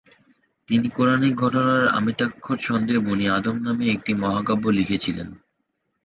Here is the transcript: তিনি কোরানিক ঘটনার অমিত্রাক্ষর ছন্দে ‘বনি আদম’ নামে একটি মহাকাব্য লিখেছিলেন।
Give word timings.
তিনি 0.69 0.87
কোরানিক 0.89 1.33
ঘটনার 1.35 1.83
অমিত্রাক্ষর 1.95 2.57
ছন্দে 2.57 2.95
‘বনি 2.99 3.25
আদম’ 3.29 3.57
নামে 3.65 3.85
একটি 3.87 4.11
মহাকাব্য 4.13 4.65
লিখেছিলেন। 4.69 5.27